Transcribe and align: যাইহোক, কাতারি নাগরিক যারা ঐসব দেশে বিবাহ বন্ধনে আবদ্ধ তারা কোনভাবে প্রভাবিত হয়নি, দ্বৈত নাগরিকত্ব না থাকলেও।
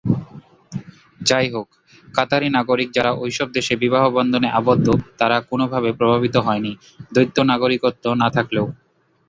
যাইহোক, 1.21 1.67
কাতারি 2.13 2.47
নাগরিক 2.49 2.89
যারা 2.91 3.11
ঐসব 3.15 3.47
দেশে 3.51 3.73
বিবাহ 3.75 4.03
বন্ধনে 4.09 4.47
আবদ্ধ 4.51 4.87
তারা 5.19 5.37
কোনভাবে 5.49 5.89
প্রভাবিত 5.93 6.35
হয়নি, 6.37 6.71
দ্বৈত 7.13 7.37
নাগরিকত্ব 7.51 8.05
না 8.21 8.27
থাকলেও। 8.29 8.65